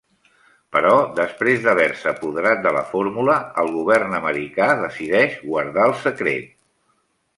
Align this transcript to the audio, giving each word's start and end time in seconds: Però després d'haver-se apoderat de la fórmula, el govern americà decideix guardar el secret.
Però 0.75 0.93
després 1.19 1.59
d'haver-se 1.65 2.09
apoderat 2.11 2.63
de 2.63 2.71
la 2.77 2.83
fórmula, 2.93 3.35
el 3.65 3.71
govern 3.75 4.17
americà 4.21 4.71
decideix 4.83 5.37
guardar 5.51 5.87
el 5.91 5.99
secret. 6.07 6.49